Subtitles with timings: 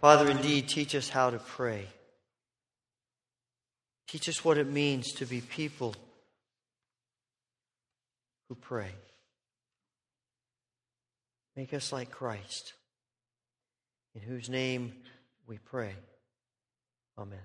[0.00, 1.86] Father, indeed, teach us how to pray.
[4.08, 5.94] Teach us what it means to be people
[8.48, 8.90] who pray.
[11.54, 12.72] Make us like Christ,
[14.14, 14.94] in whose name
[15.46, 15.94] we pray.
[17.18, 17.38] Amen.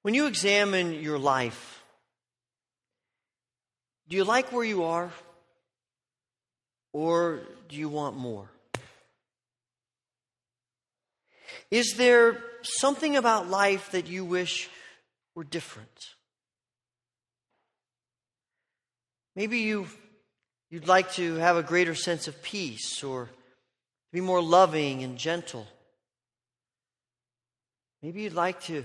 [0.00, 1.84] When you examine your life,
[4.08, 5.10] do you like where you are?
[6.94, 8.48] Or do you want more?
[11.70, 14.68] Is there something about life that you wish
[15.34, 15.88] were different?
[19.36, 19.86] Maybe you,
[20.70, 23.30] you'd like to have a greater sense of peace or
[24.12, 25.66] be more loving and gentle.
[28.02, 28.84] Maybe you'd like to,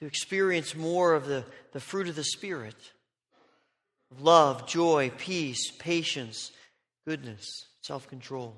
[0.00, 2.76] to experience more of the, the fruit of the Spirit
[4.20, 6.52] love, joy, peace, patience,
[7.06, 8.54] goodness, self control.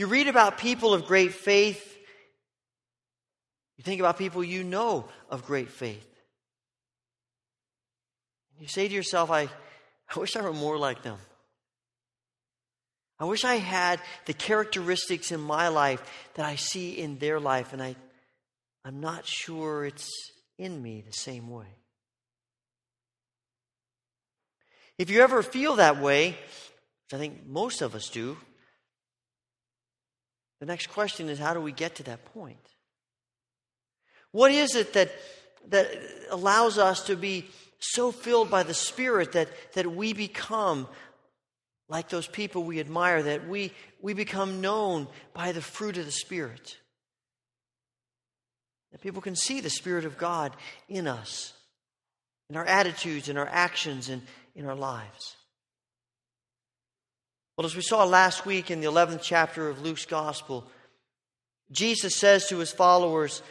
[0.00, 1.98] You read about people of great faith.
[3.76, 6.08] You think about people you know of great faith.
[8.58, 9.50] You say to yourself, I,
[10.08, 11.18] I wish I were more like them.
[13.18, 17.74] I wish I had the characteristics in my life that I see in their life,
[17.74, 17.94] and I,
[18.86, 20.08] I'm not sure it's
[20.56, 21.76] in me the same way.
[24.96, 28.38] If you ever feel that way, which I think most of us do,
[30.60, 32.58] the next question is how do we get to that point?
[34.30, 35.10] What is it that,
[35.68, 35.90] that
[36.30, 37.46] allows us to be
[37.78, 40.86] so filled by the Spirit that, that we become
[41.88, 46.12] like those people we admire, that we, we become known by the fruit of the
[46.12, 46.76] Spirit?
[48.92, 50.52] That people can see the Spirit of God
[50.88, 51.52] in us,
[52.48, 54.22] in our attitudes, in our actions, and
[54.54, 55.36] in our lives.
[57.60, 60.66] Well, as we saw last week in the 11th chapter of Luke's Gospel,
[61.70, 63.42] Jesus says to his followers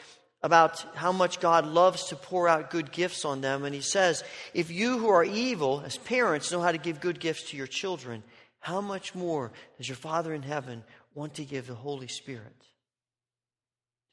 [0.42, 3.66] about how much God loves to pour out good gifts on them.
[3.66, 4.24] And he says,
[4.56, 7.68] If you who are evil, as parents, know how to give good gifts to your
[7.68, 8.24] children,
[8.60, 10.84] how much more does your Father in heaven
[11.14, 12.66] want to give the Holy Spirit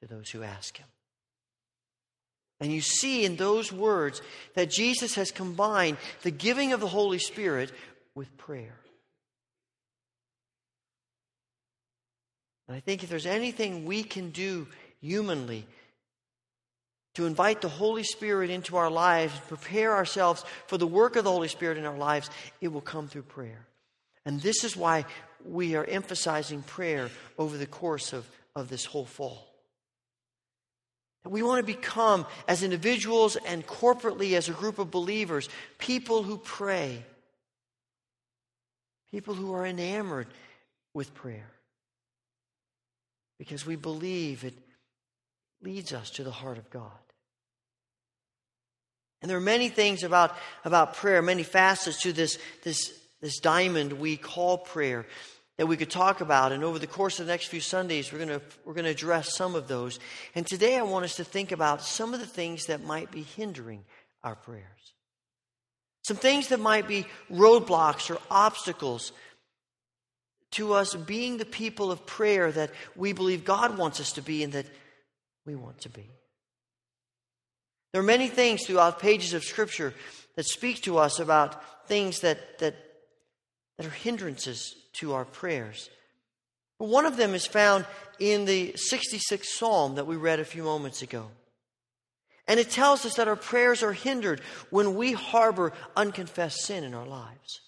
[0.02, 0.88] to those who ask him?
[2.60, 4.20] And you see in those words
[4.56, 7.72] that Jesus has combined the giving of the Holy Spirit
[8.14, 8.76] with prayer.
[12.68, 14.66] And I think if there's anything we can do
[15.00, 15.66] humanly
[17.14, 21.30] to invite the Holy Spirit into our lives, prepare ourselves for the work of the
[21.30, 22.28] Holy Spirit in our lives,
[22.60, 23.66] it will come through prayer.
[24.24, 25.04] And this is why
[25.44, 29.46] we are emphasizing prayer over the course of, of this whole fall.
[31.24, 35.48] We want to become, as individuals and corporately as a group of believers,
[35.78, 37.02] people who pray,
[39.10, 40.28] people who are enamored
[40.94, 41.50] with prayer
[43.38, 44.54] because we believe it
[45.62, 46.92] leads us to the heart of God.
[49.22, 53.94] And there are many things about, about prayer, many facets to this, this, this diamond
[53.94, 55.06] we call prayer
[55.56, 56.52] that we could talk about.
[56.52, 59.34] And over the course of the next few Sundays, we're going we're going to address
[59.34, 59.98] some of those.
[60.34, 63.22] And today I want us to think about some of the things that might be
[63.22, 63.84] hindering
[64.22, 64.64] our prayers.
[66.02, 69.12] Some things that might be roadblocks or obstacles
[70.56, 74.42] to us being the people of prayer that we believe God wants us to be
[74.42, 74.66] and that
[75.44, 76.10] we want to be.
[77.92, 79.94] There are many things throughout pages of Scripture
[80.34, 82.74] that speak to us about things that, that,
[83.78, 85.88] that are hindrances to our prayers.
[86.78, 87.86] But one of them is found
[88.18, 91.28] in the 66th Psalm that we read a few moments ago.
[92.48, 94.40] And it tells us that our prayers are hindered
[94.70, 97.60] when we harbor unconfessed sin in our lives.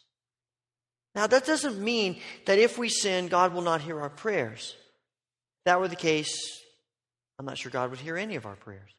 [1.14, 4.76] Now, that doesn't mean that if we sin, God will not hear our prayers.
[4.76, 6.62] If that were the case,
[7.38, 8.90] I'm not sure God would hear any of our prayers.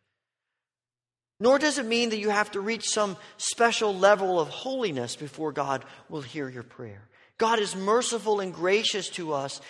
[1.39, 5.53] Nor does it mean that you have to reach some special level of holiness before
[5.53, 7.01] God will hear your prayer.
[7.37, 9.61] God is merciful and gracious to us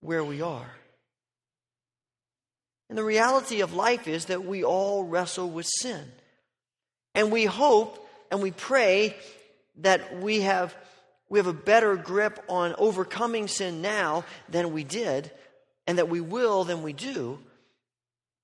[0.00, 0.70] where we are.
[2.88, 6.04] And the reality of life is that we all wrestle with sin.
[7.14, 9.16] And we hope and we pray
[9.78, 10.74] that we have
[11.28, 15.30] we have a better grip on overcoming sin now than we did,
[15.86, 17.38] and that we will than we do.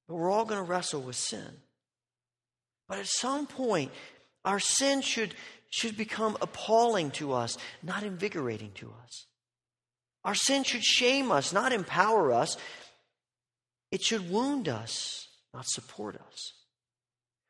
[0.08, 1.46] But we're all going to wrestle with sin.
[2.88, 3.92] But at some point,
[4.44, 5.34] our sin should,
[5.68, 9.26] should become appalling to us, not invigorating to us.
[10.24, 12.56] Our sin should shame us, not empower us.
[13.90, 16.52] It should wound us, not support us.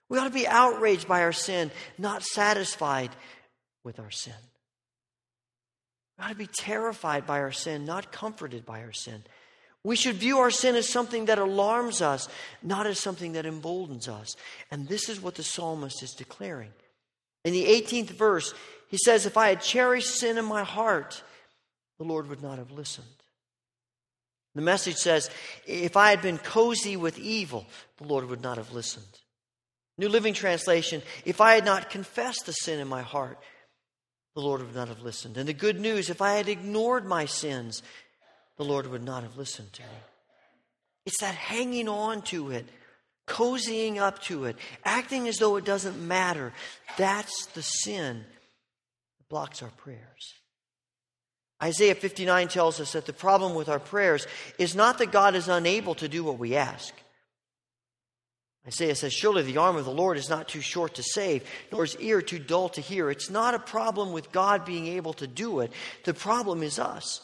[0.08, 3.10] We ought to be outraged by our sin, not satisfied
[3.84, 4.34] with our sin.
[6.20, 9.22] We ought to be terrified by our sin, not comforted by our sin.
[9.82, 12.28] We should view our sin as something that alarms us,
[12.62, 14.36] not as something that emboldens us.
[14.70, 16.72] And this is what the psalmist is declaring.
[17.46, 18.52] In the 18th verse,
[18.88, 21.22] he says, If I had cherished sin in my heart,
[21.96, 23.06] the Lord would not have listened.
[24.54, 25.30] The message says,
[25.66, 27.64] If I had been cozy with evil,
[27.96, 29.06] the Lord would not have listened.
[29.96, 33.38] New Living Translation, if I had not confessed the sin in my heart,
[34.34, 35.36] the Lord would not have listened.
[35.36, 37.82] And the good news, if I had ignored my sins,
[38.56, 39.88] the Lord would not have listened to me.
[41.06, 42.66] It's that hanging on to it,
[43.26, 46.52] cozying up to it, acting as though it doesn't matter.
[46.96, 48.24] That's the sin
[49.18, 50.34] that blocks our prayers.
[51.62, 54.26] Isaiah 59 tells us that the problem with our prayers
[54.58, 56.94] is not that God is unable to do what we ask.
[58.66, 61.82] Isaiah says, Surely the arm of the Lord is not too short to save, nor
[61.82, 63.10] his ear too dull to hear.
[63.10, 65.72] It's not a problem with God being able to do it.
[66.04, 67.22] The problem is us.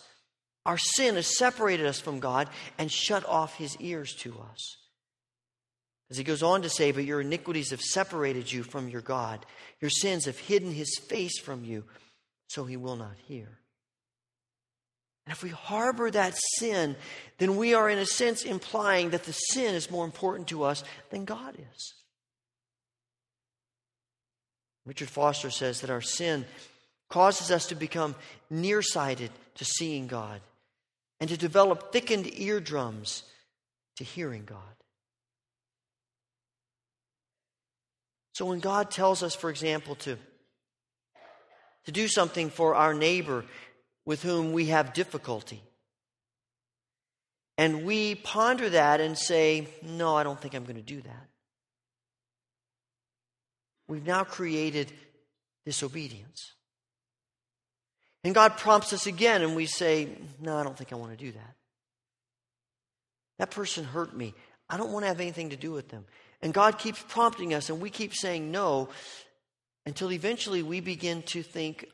[0.64, 2.48] Our sin has separated us from God
[2.78, 4.76] and shut off his ears to us.
[6.10, 9.44] As he goes on to say, But your iniquities have separated you from your God.
[9.80, 11.84] Your sins have hidden his face from you,
[12.48, 13.58] so he will not hear.
[15.26, 16.94] And if we harbor that sin,
[17.38, 20.84] then we are, in a sense, implying that the sin is more important to us
[21.10, 21.94] than God is.
[24.84, 26.44] Richard Foster says that our sin
[27.10, 28.14] causes us to become
[28.50, 30.40] nearsighted to seeing God
[31.18, 33.24] and to develop thickened eardrums
[33.96, 34.60] to hearing God.
[38.32, 40.18] So when God tells us, for example, to,
[41.86, 43.44] to do something for our neighbor
[44.06, 45.62] with whom we have difficulty,
[47.58, 51.28] and we ponder that and say, No, I don't think I'm going to do that.
[53.88, 54.92] We've now created
[55.64, 56.52] disobedience.
[58.24, 60.08] And God prompts us again, and we say,
[60.40, 61.54] No, I don't think I want to do that.
[63.38, 64.34] That person hurt me.
[64.68, 66.04] I don't want to have anything to do with them.
[66.42, 68.88] And God keeps prompting us, and we keep saying no
[69.86, 71.86] until eventually we begin to think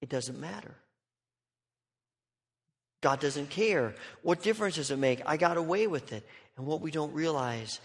[0.00, 0.74] it doesn't matter.
[3.04, 3.94] God doesn't care.
[4.22, 5.20] What difference does it make?
[5.26, 6.26] I got away with it.
[6.56, 7.78] And what we don't realize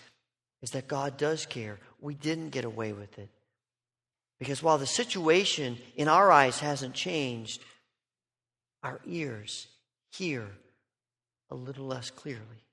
[0.61, 1.77] is that God does care.
[1.99, 3.27] We didn't get away with it.
[4.39, 7.61] Because while the situation in our eyes hasn't changed,
[8.81, 9.67] our ears
[10.13, 10.47] hear
[11.51, 12.63] a little less clearly.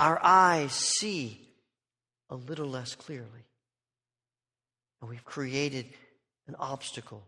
[0.00, 1.38] Our eyes see
[2.30, 3.44] a little less clearly.
[5.02, 5.84] And we've created
[6.48, 7.22] an obstacle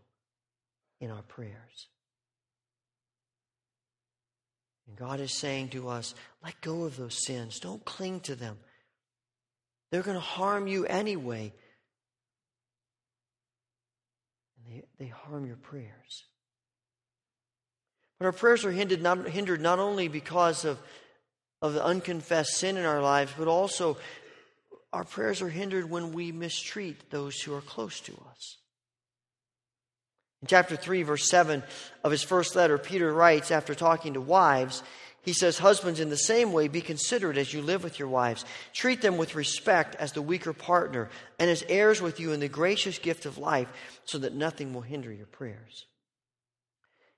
[0.99, 1.89] in our prayers.
[4.87, 7.59] And God is saying to us, let go of those sins.
[7.59, 8.57] Don't cling to them.
[9.91, 11.53] They're going to harm you anyway.
[14.57, 16.23] And they, they harm your prayers.
[18.19, 20.79] But our prayers are hindered not, hindered not only because of,
[21.61, 23.97] of the unconfessed sin in our lives, but also
[24.93, 28.57] our prayers are hindered when we mistreat those who are close to us.
[30.45, 31.63] In chapter 3, verse 7
[32.03, 34.83] of his first letter, Peter writes, after talking to wives,
[35.23, 38.45] he says, Husbands, in the same way, be considerate as you live with your wives.
[38.71, 41.09] Treat them with respect as the weaker partner
[41.39, 43.67] and as heirs with you in the gracious gift of life,
[44.05, 45.87] so that nothing will hinder your prayers.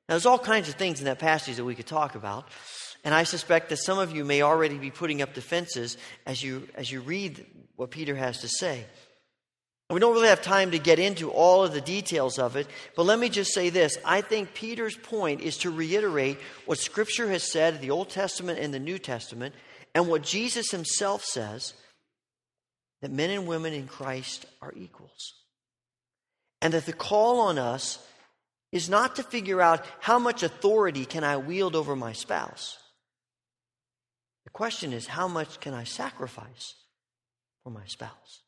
[0.07, 2.47] Now, there's all kinds of things in that passage that we could talk about.
[3.03, 6.69] And I suspect that some of you may already be putting up defenses as you,
[6.75, 8.85] as you read what Peter has to say.
[9.89, 13.05] We don't really have time to get into all of the details of it, but
[13.05, 13.97] let me just say this.
[14.03, 18.73] I think Peter's point is to reiterate what Scripture has said the Old Testament and
[18.73, 19.55] the New Testament,
[19.95, 21.73] and what Jesus himself says
[23.01, 25.33] that men and women in Christ are equals.
[26.61, 27.99] And that the call on us
[28.73, 32.77] is not to figure out how much authority can I wield over my spouse.
[34.43, 36.73] The question is, how much can I sacrifice
[37.63, 38.41] for my spouse?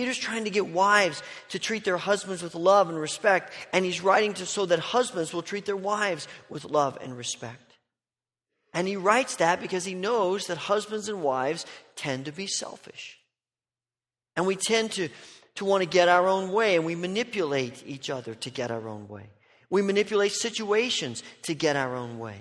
[0.00, 4.00] Peter's trying to get wives to treat their husbands with love and respect, and he's
[4.00, 7.76] writing to so that husbands will treat their wives with love and respect.
[8.72, 11.66] And he writes that because he knows that husbands and wives
[11.96, 13.18] tend to be selfish.
[14.36, 15.10] And we tend to
[15.56, 18.88] to want to get our own way, and we manipulate each other to get our
[18.88, 19.28] own way.
[19.68, 22.40] We manipulate situations to get our own way.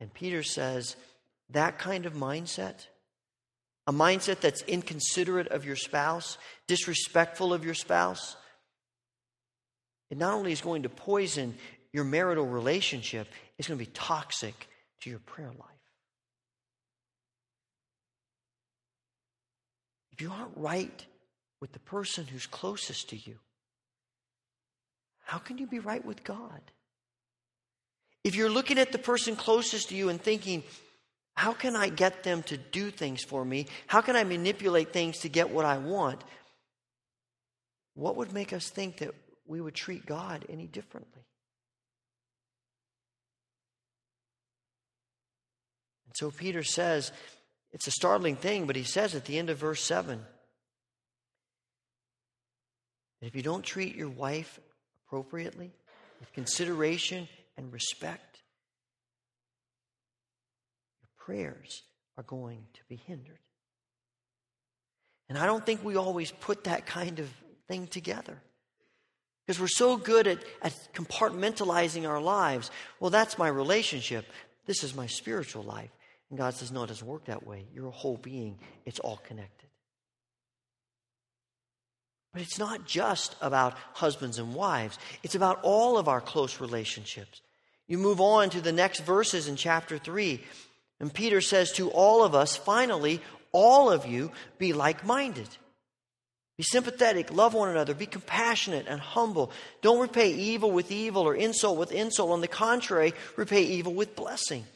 [0.00, 0.96] And Peter says
[1.48, 2.88] that kind of mindset,
[3.90, 8.36] a mindset that's inconsiderate of your spouse, disrespectful of your spouse,
[10.10, 11.56] it not only is going to poison
[11.92, 13.26] your marital relationship,
[13.58, 14.68] it's going to be toxic
[15.00, 15.82] to your prayer life.
[20.12, 21.06] If you aren't right
[21.60, 23.38] with the person who's closest to you,
[25.24, 26.60] how can you be right with God?
[28.22, 30.62] If you're looking at the person closest to you and thinking,
[31.40, 33.66] how can I get them to do things for me?
[33.86, 36.22] How can I manipulate things to get what I want?
[37.94, 39.14] What would make us think that
[39.46, 41.22] we would treat God any differently?
[46.04, 47.10] And so Peter says,
[47.72, 50.20] it's a startling thing, but he says at the end of verse 7
[53.22, 54.60] that if you don't treat your wife
[55.06, 55.70] appropriately,
[56.20, 58.29] with consideration and respect,
[61.20, 61.82] prayers
[62.16, 63.38] are going to be hindered.
[65.28, 67.30] And I don't think we always put that kind of
[67.68, 68.36] thing together.
[69.46, 72.70] Because we're so good at, at compartmentalizing our lives.
[72.98, 74.26] Well, that's my relationship.
[74.66, 75.90] This is my spiritual life.
[76.30, 77.66] And God says, no, it doesn't work that way.
[77.72, 79.68] You're a whole being, it's all connected.
[82.32, 87.40] But it's not just about husbands and wives, it's about all of our close relationships.
[87.88, 90.40] You move on to the next verses in chapter 3,
[91.00, 93.20] and Peter says to all of us, finally,
[93.52, 95.48] all of you be like minded.
[96.58, 99.50] Be sympathetic, love one another, be compassionate and humble.
[99.80, 102.30] Don't repay evil with evil or insult with insult.
[102.30, 104.66] On the contrary, repay evil with blessing.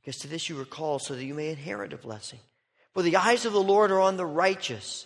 [0.00, 2.40] Because to this you were called so that you may inherit a blessing.
[2.94, 5.04] For the eyes of the Lord are on the righteous,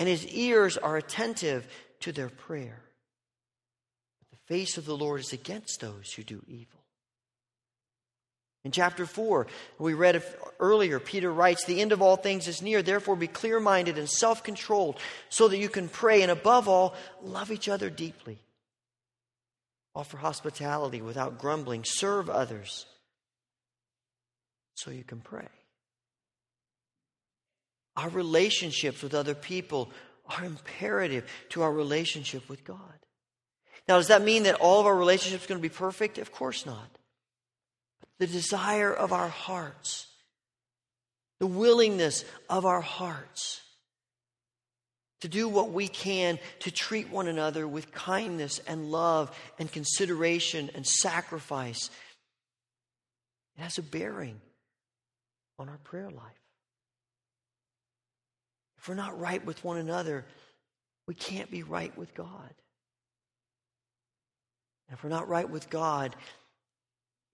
[0.00, 1.66] and his ears are attentive
[2.00, 2.82] to their prayer.
[4.32, 6.79] The face of the Lord is against those who do evil.
[8.64, 9.46] In chapter 4,
[9.78, 10.22] we read
[10.58, 12.82] earlier, Peter writes, The end of all things is near.
[12.82, 14.98] Therefore, be clear minded and self controlled
[15.30, 18.38] so that you can pray, and above all, love each other deeply.
[19.94, 21.84] Offer hospitality without grumbling.
[21.84, 22.84] Serve others
[24.74, 25.48] so you can pray.
[27.96, 29.90] Our relationships with other people
[30.26, 32.78] are imperative to our relationship with God.
[33.88, 36.18] Now, does that mean that all of our relationships are going to be perfect?
[36.18, 36.99] Of course not.
[38.20, 40.06] The desire of our hearts,
[41.40, 43.60] the willingness of our hearts
[45.22, 50.70] to do what we can to treat one another with kindness and love and consideration
[50.74, 51.90] and sacrifice,
[53.56, 54.40] it has a bearing
[55.58, 56.22] on our prayer life.
[58.78, 60.24] If we're not right with one another,
[61.06, 62.54] we can't be right with God.
[64.88, 66.16] And if we're not right with God,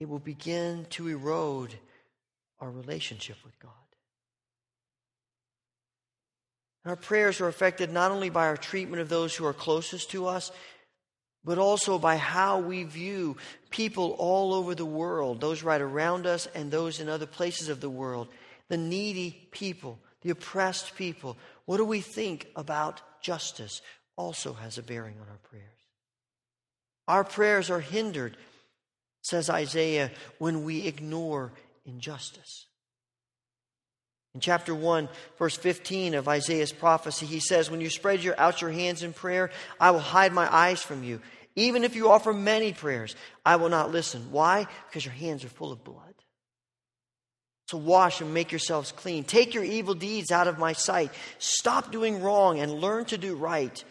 [0.01, 1.75] it will begin to erode
[2.61, 3.73] our relationship with God.
[6.85, 10.11] And our prayers are affected not only by our treatment of those who are closest
[10.11, 10.53] to us,
[11.45, 13.37] but also by how we view
[13.71, 17.81] people all over the world, those right around us and those in other places of
[17.81, 18.29] the world,
[18.69, 21.37] the needy people, the oppressed people.
[21.67, 23.83] What do we think about justice
[24.17, 25.65] also has a bearing on our prayers.
[27.09, 28.37] Our prayers are hindered,
[29.27, 31.53] says Isaiah, when we ignore
[31.85, 32.67] injustice.
[34.35, 38.61] In chapter 1, verse 15 of Isaiah's prophecy, he says, When you spread your, out
[38.61, 41.21] your hands in prayer, I will hide my eyes from you.
[41.57, 44.31] Even if you offer many prayers, I will not listen.
[44.31, 44.67] Why?
[44.89, 46.03] Because your hands are full of blood.
[47.69, 49.25] So wash and make yourselves clean.
[49.25, 51.11] Take your evil deeds out of my sight.
[51.39, 53.83] Stop doing wrong and learn to do right.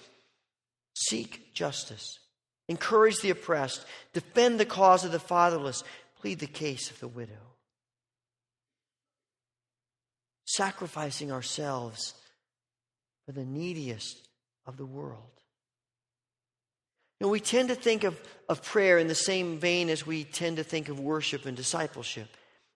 [0.95, 2.19] Seek justice.
[2.67, 3.85] Encourage the oppressed.
[4.13, 5.83] Defend the cause of the fatherless.
[6.19, 7.33] Plead the case of the widow.
[10.45, 12.13] Sacrificing ourselves
[13.25, 14.27] for the neediest
[14.65, 15.21] of the world.
[17.19, 18.19] You know, we tend to think of,
[18.49, 22.27] of prayer in the same vein as we tend to think of worship and discipleship.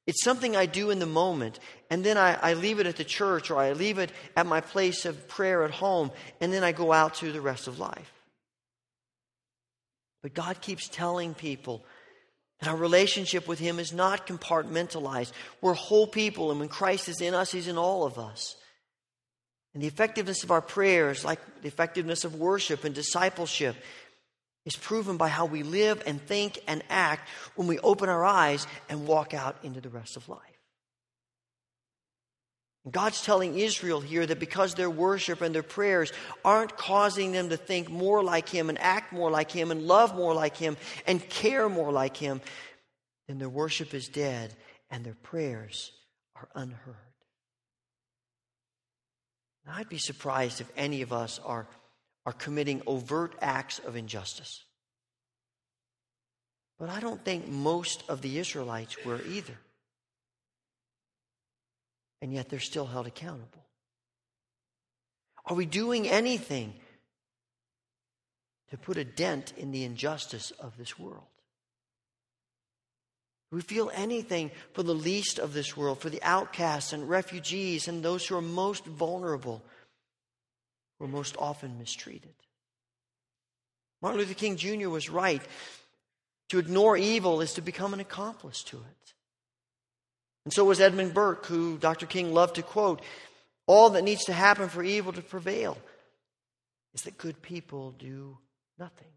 [0.07, 1.59] It's something I do in the moment,
[1.91, 4.61] and then I, I leave it at the church or I leave it at my
[4.61, 8.18] place of prayer at home, and then I go out to the rest of life.
[10.21, 11.85] But God keeps telling people
[12.59, 15.31] that our relationship with Him is not compartmentalized.
[15.61, 18.55] We're whole people, and when Christ is in us, He's in all of us.
[19.73, 23.75] And the effectiveness of our prayers, like the effectiveness of worship and discipleship,
[24.65, 28.67] is proven by how we live and think and act when we open our eyes
[28.89, 30.39] and walk out into the rest of life.
[32.91, 36.11] God's telling Israel here that because their worship and their prayers
[36.45, 40.15] aren't causing them to think more like Him and act more like Him and love
[40.15, 42.41] more like Him and care more like Him,
[43.27, 44.55] then their worship is dead
[44.89, 45.91] and their prayers
[46.35, 46.95] are unheard.
[49.65, 51.67] Now, I'd be surprised if any of us are
[52.25, 54.63] are committing overt acts of injustice.
[56.77, 59.57] But I don't think most of the Israelites were either.
[62.21, 63.65] And yet they're still held accountable.
[65.45, 66.73] Are we doing anything
[68.69, 71.23] to put a dent in the injustice of this world.
[73.49, 77.87] Do we feel anything for the least of this world, for the outcasts and refugees
[77.87, 79.63] and those who are most vulnerable,
[80.97, 82.33] who are most often mistreated.
[84.01, 84.89] Martin Luther King Jr.
[84.89, 85.41] was right.
[86.49, 89.13] To ignore evil is to become an accomplice to it.
[90.49, 92.07] And so was Edmund Burke, who Dr.
[92.07, 93.03] King loved to quote
[93.67, 95.77] All that needs to happen for evil to prevail
[96.95, 98.35] is that good people do
[98.79, 99.11] nothing.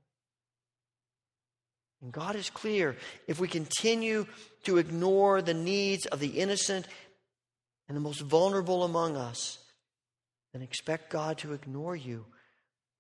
[2.02, 4.26] And God is clear if we continue
[4.64, 6.86] to ignore the needs of the innocent
[7.88, 9.56] and the most vulnerable among us,
[10.52, 12.26] then expect God to ignore you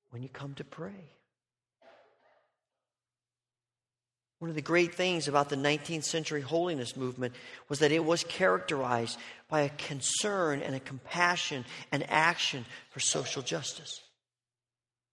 [0.08, 1.12] when you come to pray.
[4.42, 7.32] One of the great things about the 19th century holiness movement
[7.68, 9.16] was that it was characterized
[9.48, 14.00] by a concern and a compassion and action for social justice.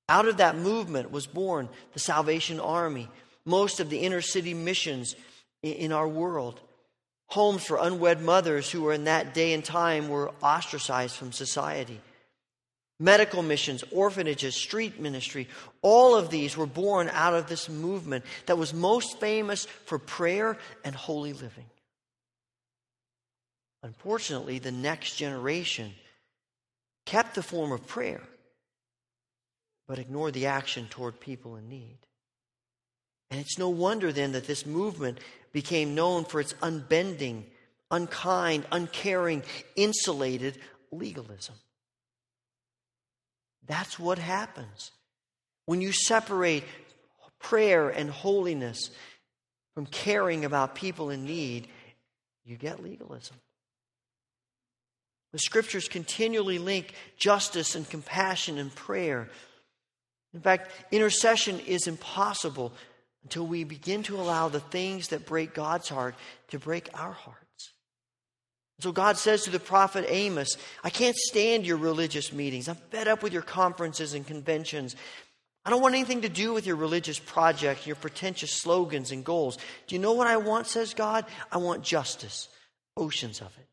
[0.09, 3.07] Out of that movement was born the Salvation Army,
[3.45, 5.13] most of the inner city missions
[5.61, 6.59] in our world,
[7.27, 12.01] homes for unwed mothers who were in that day and time were ostracized from society.
[12.99, 15.47] Medical missions, orphanages, street ministry,
[15.81, 20.57] all of these were born out of this movement that was most famous for prayer
[20.83, 21.65] and holy living.
[23.83, 25.93] Unfortunately, the next generation
[27.05, 28.21] kept the form of prayer
[29.89, 31.97] but ignored the action toward people in need.
[33.31, 35.17] And it's no wonder then that this movement
[35.51, 37.47] became known for its unbending,
[37.89, 39.41] unkind, uncaring,
[39.75, 40.59] insulated
[40.91, 41.55] legalism.
[43.67, 44.91] That's what happens.
[45.65, 46.63] When you separate
[47.39, 48.89] prayer and holiness
[49.75, 51.67] from caring about people in need,
[52.43, 53.37] you get legalism.
[55.31, 59.29] The scriptures continually link justice and compassion and prayer
[60.33, 62.71] in fact, intercession is impossible
[63.23, 66.15] until we begin to allow the things that break God's heart
[66.49, 67.45] to break our hearts.
[68.79, 72.69] So God says to the prophet Amos, I can't stand your religious meetings.
[72.69, 74.95] I'm fed up with your conferences and conventions.
[75.65, 79.57] I don't want anything to do with your religious projects, your pretentious slogans and goals.
[79.87, 81.25] Do you know what I want, says God?
[81.51, 82.47] I want justice,
[82.95, 83.67] oceans of it.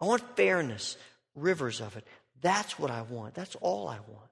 [0.00, 0.96] I want fairness,
[1.34, 2.06] rivers of it.
[2.40, 3.34] That's what I want.
[3.34, 4.28] That's all I want.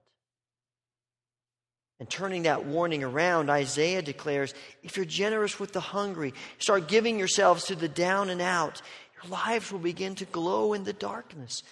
[1.99, 4.53] And turning that warning around, Isaiah declares
[4.83, 8.83] if you're generous with the hungry, start giving yourselves to the down and out,
[9.23, 11.63] your lives will begin to glow in the darkness.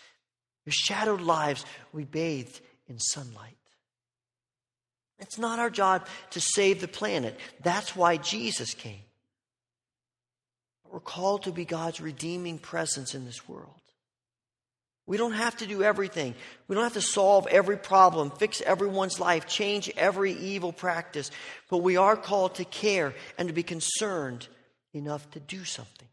[0.64, 3.56] Your shadowed lives will be bathed in sunlight.
[5.18, 7.38] It's not our job to save the planet.
[7.62, 9.02] That's why Jesus came.
[10.90, 13.80] We're called to be God's redeeming presence in this world.
[15.06, 16.34] We don't have to do everything.
[16.66, 21.30] We don't have to solve every problem, fix everyone's life, change every evil practice.
[21.68, 24.48] But we are called to care and to be concerned
[24.94, 26.08] enough to do something.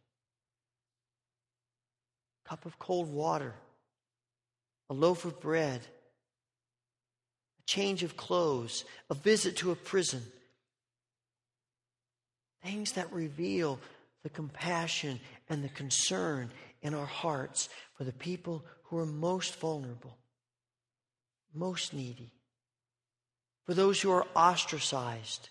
[2.52, 3.54] Cup of cold water,
[4.90, 10.22] a loaf of bread, a change of clothes, a visit to a prison.
[12.62, 13.80] Things that reveal
[14.24, 20.18] the compassion and the concern in our hearts for the people who are most vulnerable,
[21.54, 22.34] most needy,
[23.66, 25.48] for those who are ostracized,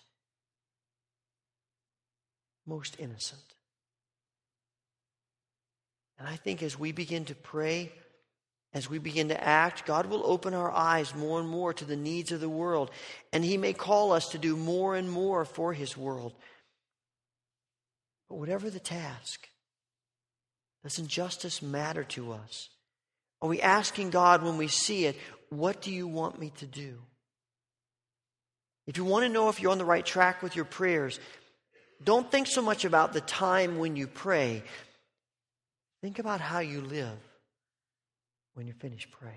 [2.67, 3.50] most innocent.
[6.21, 7.91] And I think as we begin to pray,
[8.75, 11.95] as we begin to act, God will open our eyes more and more to the
[11.95, 12.91] needs of the world.
[13.33, 16.33] And He may call us to do more and more for His world.
[18.29, 19.49] But whatever the task,
[20.83, 22.69] does injustice matter to us?
[23.41, 25.17] Are we asking God when we see it,
[25.49, 26.99] what do you want me to do?
[28.85, 31.19] If you want to know if you're on the right track with your prayers,
[32.03, 34.61] don't think so much about the time when you pray.
[36.01, 37.17] Think about how you live
[38.53, 39.35] when you're finished praying.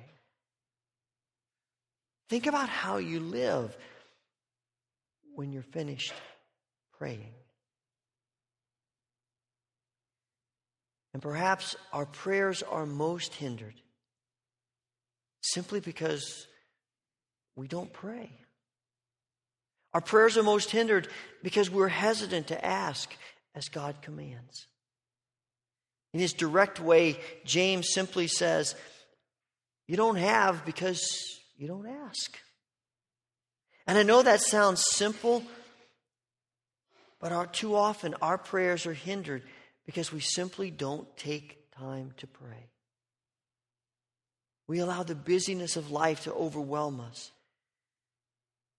[2.29, 3.77] Think about how you live
[5.35, 6.15] when you're finished
[6.99, 7.33] praying.
[11.13, 13.75] And perhaps our prayers are most hindered
[15.43, 16.47] simply because
[17.57, 18.31] we don't pray.
[19.93, 21.09] Our prayers are most hindered
[21.43, 23.15] because we're hesitant to ask
[23.55, 24.67] as God commands.
[26.15, 28.77] In his direct way, James simply says,
[29.89, 31.03] You don't have because
[31.59, 32.39] you don't ask.
[33.87, 35.43] And I know that sounds simple,
[37.21, 39.43] but our, too often our prayers are hindered
[39.85, 42.71] because we simply don't take time to pray.
[44.69, 47.33] We allow the busyness of life to overwhelm us.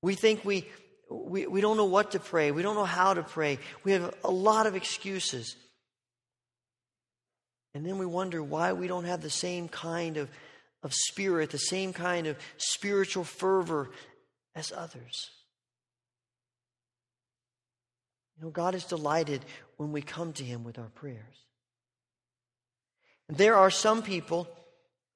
[0.01, 0.67] We think we
[1.11, 2.49] we, we don't know what to pray.
[2.49, 3.59] We don't know how to pray.
[3.83, 5.55] We have a lot of excuses.
[7.75, 10.29] And then we wonder why we don't have the same kind of,
[10.81, 13.91] of spirit, the same kind of spiritual fervor
[14.55, 15.29] as others.
[18.37, 19.43] You know, God is delighted
[19.75, 21.19] when we come to Him with our prayers.
[23.27, 24.47] And there are some people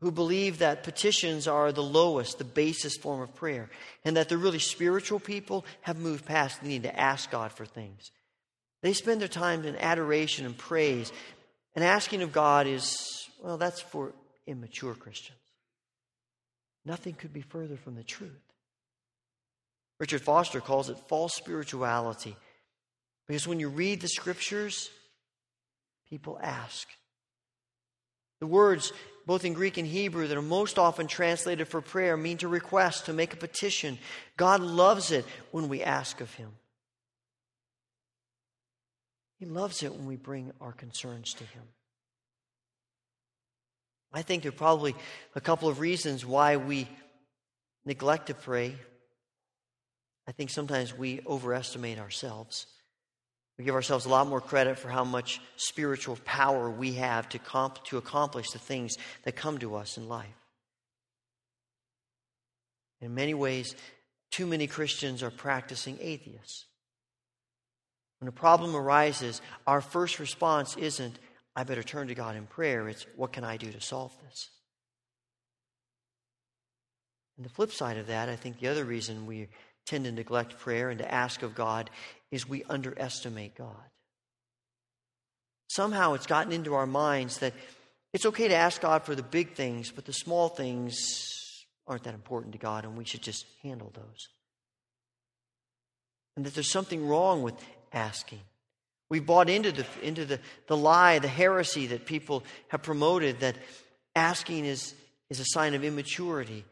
[0.01, 3.69] who believe that petitions are the lowest, the basest form of prayer,
[4.03, 7.65] and that the really spiritual people have moved past the need to ask God for
[7.65, 8.11] things.
[8.81, 11.11] They spend their time in adoration and praise,
[11.75, 14.13] and asking of God is, well, that's for
[14.47, 15.38] immature Christians.
[16.86, 18.32] Nothing could be further from the truth.
[19.99, 22.36] Richard Foster calls it false spirituality
[23.27, 24.89] because when you read the scriptures,
[26.10, 26.88] people ask.
[28.39, 28.93] The words,
[29.25, 33.05] both in Greek and Hebrew, that are most often translated for prayer mean to request,
[33.05, 33.99] to make a petition.
[34.38, 36.49] God loves it when we ask of Him.
[39.39, 41.63] He loves it when we bring our concerns to Him.
[44.12, 44.95] I think there are probably
[45.36, 46.88] a couple of reasons why we
[47.86, 48.75] neglect to pray.
[50.28, 52.67] I think sometimes we overestimate ourselves.
[53.58, 57.39] We give ourselves a lot more credit for how much spiritual power we have to,
[57.39, 60.28] comp- to accomplish the things that come to us in life.
[63.02, 63.75] In many ways,
[64.32, 66.65] too many Christians are practicing atheists.
[68.19, 71.17] When a problem arises, our first response isn't,
[71.55, 72.88] I better turn to God in prayer.
[72.89, 74.49] It's, what can I do to solve this?
[77.38, 79.47] And the flip side of that, I think the other reason we
[79.86, 81.89] tend to neglect prayer and to ask of God
[82.32, 83.75] is we underestimate God.
[85.69, 87.53] Somehow it's gotten into our minds that
[88.13, 90.97] it's okay to ask God for the big things, but the small things
[91.88, 94.27] aren't that important to God, and we should just handle those.
[96.36, 97.55] And that there's something wrong with
[97.93, 98.41] asking.
[99.10, 103.56] We've bought into the, into the, the lie, the heresy that people have promoted that
[104.15, 104.93] asking is,
[105.30, 106.63] is a sign of immaturity.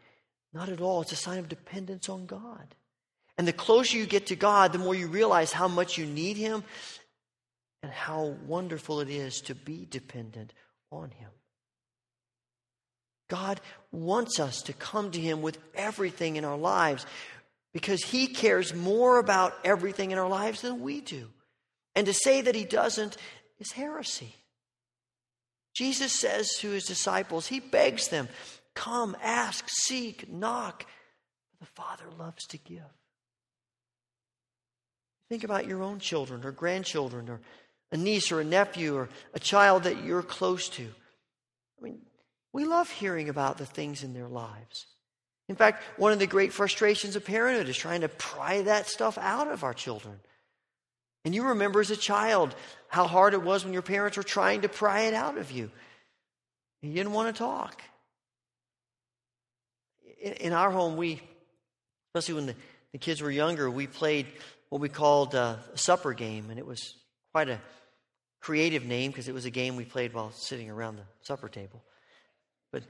[0.54, 1.02] Not at all.
[1.02, 2.76] It's a sign of dependence on God.
[3.38, 6.38] And the closer you get to God, the more you realize how much you need
[6.38, 6.64] Him
[7.84, 10.54] and how wonderful it is to be dependent
[10.92, 11.30] on Him.
[13.30, 13.60] God
[13.92, 17.06] wants us to come to Him with everything in our lives
[17.74, 21.30] because He cares more about everything in our lives than we do.
[21.96, 23.18] And to say that He doesn't
[23.60, 24.36] is heresy.
[25.76, 28.28] Jesus says to His disciples, He begs them,
[28.74, 30.86] Come, ask, seek, knock.
[31.60, 32.84] The Father loves to give.
[35.30, 37.42] Think about your own children or grandchildren or
[37.92, 40.84] a niece or a nephew or a child that you're close to.
[40.84, 42.00] I mean,
[42.54, 44.86] we love hearing about the things in their lives.
[45.50, 49.18] In fact, one of the great frustrations of parenthood is trying to pry that stuff
[49.18, 50.20] out of our children.
[51.24, 52.56] And you remember as a child
[52.90, 55.72] how hard it was when your parents were trying to pry it out of you.
[56.82, 57.82] You didn't want to talk.
[60.22, 61.22] In, our home, we,
[62.10, 62.56] especially when the,
[62.92, 64.28] the kids were younger, we played
[64.70, 66.96] what we called a supper game, and it was
[67.34, 67.60] quite a
[68.42, 71.84] creative name because it was a game we played while sitting around the supper table.
[72.72, 72.84] But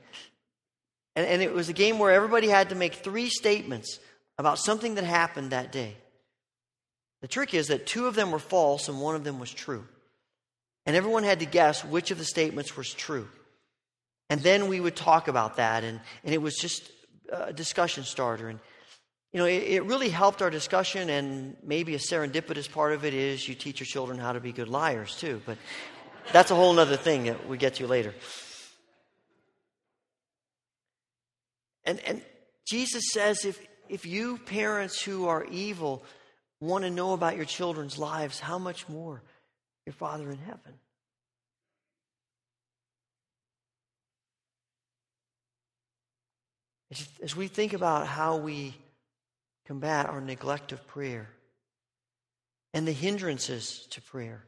[1.18, 4.00] and, and it was a game where everybody had to make three statements
[4.38, 5.96] about something that happened that day.
[7.22, 9.84] The trick is that two of them were false and one of them was true.
[10.86, 13.28] And everyone had to guess which of the statements was true.
[14.30, 16.92] And then we would talk about that, and, and it was just
[17.32, 18.50] a discussion starter.
[18.50, 18.60] And
[19.34, 23.14] you know, it, it, really helped our discussion, and maybe a serendipitous part of it
[23.16, 25.42] is you teach your children how to be good liars, too.
[25.46, 25.58] But
[26.32, 28.14] that's a whole other thing that we get to later.
[31.88, 32.22] And, and
[32.68, 36.04] Jesus says if, if you parents who are evil
[36.60, 39.24] want to know about your children's lives, how much more
[39.86, 40.74] your Father in heaven?
[47.22, 48.76] As, we think about how we
[49.66, 51.30] combat our neglect of prayer
[52.74, 54.44] and the hindrances to prayer.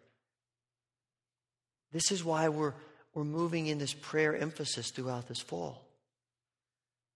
[1.91, 2.73] This is why we're,
[3.13, 5.88] we're moving in this prayer emphasis throughout this fall.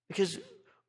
[0.07, 0.37] Because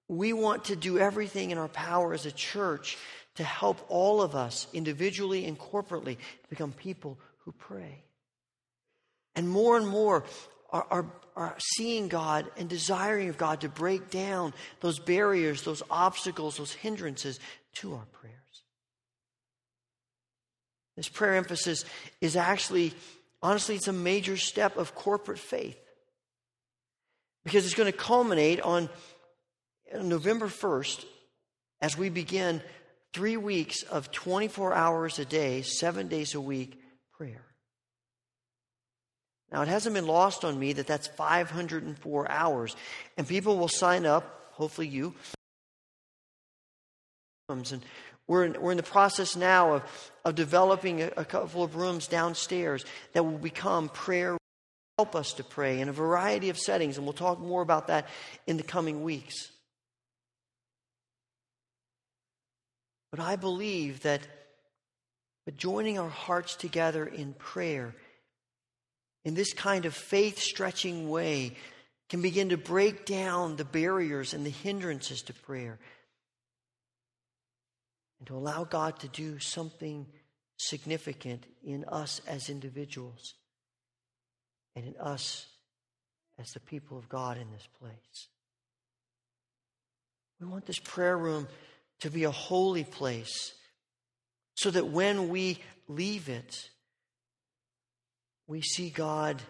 [0.08, 2.98] we want to do everything in our power as a church
[3.36, 6.18] to help all of us, individually and corporately,
[6.50, 8.04] become people who pray.
[9.34, 10.24] And more and more,
[10.70, 15.82] are, are, are seeing God and desiring of God to break down those barriers, those
[15.90, 17.40] obstacles, those hindrances
[17.76, 18.34] to our prayers.
[20.96, 21.84] This prayer emphasis
[22.20, 22.94] is actually,
[23.42, 25.76] honestly, it's a major step of corporate faith
[27.44, 28.88] because it's going to culminate on
[29.94, 31.04] uh, November 1st
[31.80, 32.62] as we begin
[33.12, 36.80] three weeks of 24 hours a day, seven days a week
[37.16, 37.44] prayer.
[39.52, 42.74] Now, it hasn't been lost on me that that's 504 hours.
[43.16, 45.14] And people will sign up, hopefully you.
[47.48, 47.84] And
[48.26, 52.08] we're in, we're in the process now of, of developing a, a couple of rooms
[52.08, 54.36] downstairs that will become prayer,
[54.98, 56.96] help us to pray in a variety of settings.
[56.96, 58.08] And we'll talk more about that
[58.46, 59.50] in the coming weeks.
[63.10, 64.20] But I believe that
[65.44, 67.94] but joining our hearts together in prayer
[69.24, 71.56] in this kind of faith stretching way
[72.08, 75.78] can begin to break down the barriers and the hindrances to prayer
[78.18, 80.06] and to allow God to do something
[80.56, 83.34] significant in us as individuals
[84.76, 85.46] and in us
[86.38, 88.28] as the people of God in this place.
[90.40, 91.48] We want this prayer room
[92.00, 93.54] to be a holy place
[94.56, 95.58] so that when we
[95.88, 96.68] leave it,
[98.46, 99.42] we see God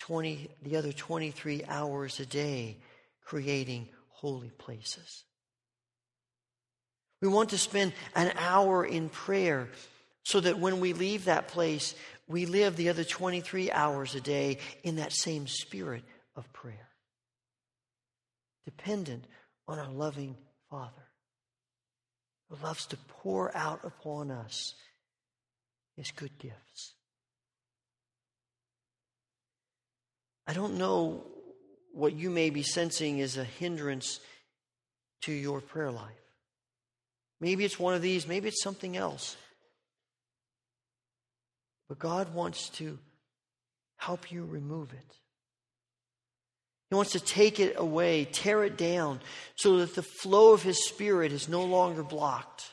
[0.00, 2.78] 20, the other 23 hours a day
[3.24, 5.24] creating holy places.
[7.20, 9.68] We want to spend an hour in prayer
[10.24, 11.94] so that when we leave that place,
[12.26, 16.04] we live the other 23 hours a day in that same spirit
[16.36, 16.88] of prayer,
[18.64, 19.24] dependent
[19.68, 20.36] on our loving
[20.70, 21.08] Father
[22.48, 24.74] who loves to pour out upon us
[25.96, 26.94] his good gifts.
[30.46, 31.24] I don't know
[31.92, 34.20] what you may be sensing is a hindrance
[35.22, 36.10] to your prayer life.
[37.40, 39.36] Maybe it's one of these, maybe it's something else.
[41.88, 42.98] But God wants to
[43.96, 45.16] help you remove it.
[46.90, 49.20] He wants to take it away, tear it down,
[49.56, 52.72] so that the flow of His Spirit is no longer blocked.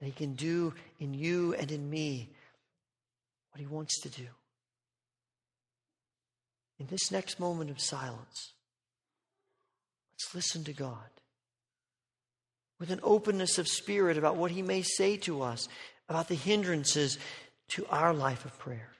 [0.00, 2.30] And He can do in you and in me
[3.50, 4.26] what He wants to do
[6.78, 8.52] in this next moment of silence,
[10.12, 10.98] let's listen to God
[12.80, 15.68] with an openness of spirit about what He may say to us
[16.08, 17.18] about the hindrances
[17.70, 18.90] to our life of prayer.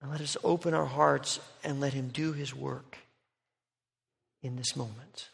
[0.00, 2.98] And let us open our hearts and let Him do His work
[4.42, 5.30] in this moment.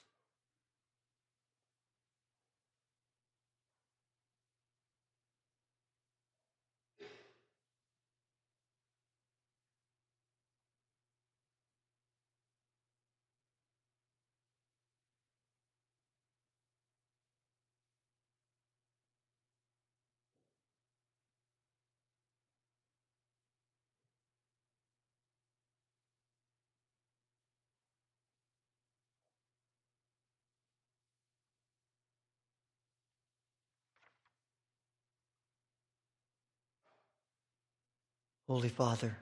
[38.53, 39.17] Holy Father,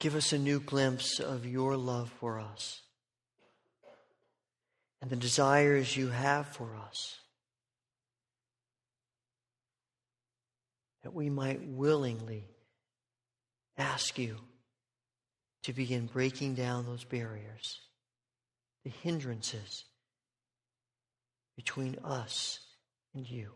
[0.00, 2.82] give us a new glimpse of your love for us
[5.00, 7.20] and the desires you have for us,
[11.04, 12.48] that we might willingly
[13.78, 14.38] ask you
[15.62, 17.78] to begin breaking down those barriers,
[18.82, 19.84] the hindrances
[21.54, 22.58] between us
[23.14, 23.52] and you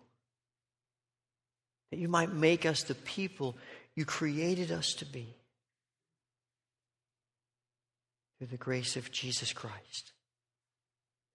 [1.91, 3.57] that you might make us the people
[3.95, 5.35] you created us to be
[8.39, 10.13] through the grace of Jesus Christ,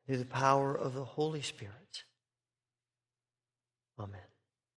[0.07, 2.03] through the power of the Holy Spirit.
[3.99, 4.34] Amen.